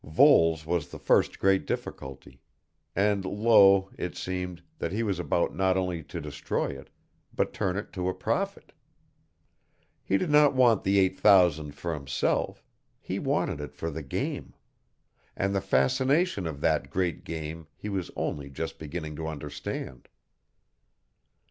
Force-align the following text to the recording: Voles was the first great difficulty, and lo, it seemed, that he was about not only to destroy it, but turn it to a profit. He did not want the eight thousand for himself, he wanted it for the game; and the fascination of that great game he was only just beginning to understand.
Voles 0.03 0.65
was 0.65 0.87
the 0.87 0.97
first 0.97 1.37
great 1.37 1.67
difficulty, 1.67 2.41
and 2.95 3.23
lo, 3.23 3.91
it 3.99 4.17
seemed, 4.17 4.63
that 4.79 4.91
he 4.91 5.03
was 5.03 5.19
about 5.19 5.53
not 5.55 5.77
only 5.77 6.01
to 6.01 6.19
destroy 6.19 6.71
it, 6.71 6.89
but 7.35 7.53
turn 7.53 7.77
it 7.77 7.93
to 7.93 8.09
a 8.09 8.13
profit. 8.15 8.73
He 10.03 10.17
did 10.17 10.31
not 10.31 10.55
want 10.55 10.83
the 10.83 10.97
eight 10.97 11.19
thousand 11.19 11.75
for 11.75 11.93
himself, 11.93 12.65
he 12.99 13.19
wanted 13.19 13.61
it 13.61 13.75
for 13.75 13.91
the 13.91 14.01
game; 14.01 14.55
and 15.35 15.53
the 15.53 15.61
fascination 15.61 16.47
of 16.47 16.61
that 16.61 16.89
great 16.89 17.23
game 17.23 17.67
he 17.75 17.87
was 17.87 18.09
only 18.15 18.49
just 18.49 18.79
beginning 18.79 19.15
to 19.17 19.27
understand. 19.27 20.07